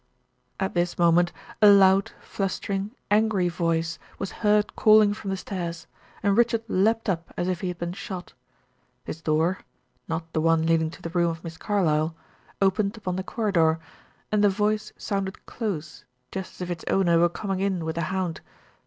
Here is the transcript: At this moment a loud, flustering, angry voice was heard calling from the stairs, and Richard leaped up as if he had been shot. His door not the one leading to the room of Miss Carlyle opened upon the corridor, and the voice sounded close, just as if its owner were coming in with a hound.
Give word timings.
At 0.59 0.73
this 0.73 0.97
moment 0.97 1.31
a 1.61 1.67
loud, 1.67 2.11
flustering, 2.21 2.89
angry 3.11 3.49
voice 3.49 3.99
was 4.17 4.31
heard 4.41 4.75
calling 4.75 5.13
from 5.13 5.29
the 5.29 5.37
stairs, 5.37 5.85
and 6.23 6.35
Richard 6.35 6.63
leaped 6.67 7.07
up 7.07 7.31
as 7.37 7.47
if 7.47 7.61
he 7.61 7.67
had 7.67 7.77
been 7.77 7.93
shot. 7.93 8.33
His 9.03 9.21
door 9.21 9.59
not 10.07 10.33
the 10.33 10.41
one 10.41 10.65
leading 10.65 10.89
to 10.89 11.03
the 11.03 11.09
room 11.11 11.29
of 11.29 11.43
Miss 11.43 11.55
Carlyle 11.55 12.15
opened 12.63 12.97
upon 12.97 13.15
the 13.15 13.21
corridor, 13.23 13.79
and 14.31 14.43
the 14.43 14.49
voice 14.49 14.91
sounded 14.97 15.45
close, 15.45 16.03
just 16.31 16.55
as 16.55 16.61
if 16.61 16.71
its 16.71 16.85
owner 16.87 17.19
were 17.19 17.29
coming 17.29 17.59
in 17.59 17.85
with 17.85 17.95
a 17.99 18.09
hound. 18.09 18.41